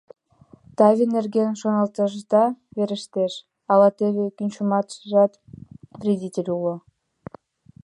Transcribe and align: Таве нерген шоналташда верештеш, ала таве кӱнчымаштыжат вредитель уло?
Таве 0.77 1.05
нерген 1.15 1.51
шоналташда 1.61 2.43
верештеш, 2.75 3.33
ала 3.71 3.89
таве 3.97 4.25
кӱнчымаштыжат 4.37 5.31
вредитель 5.99 6.49
уло? 6.57 6.75